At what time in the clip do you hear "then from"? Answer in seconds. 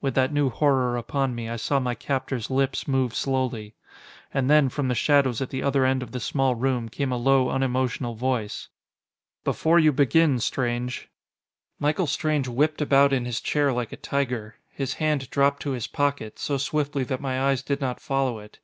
4.50-4.88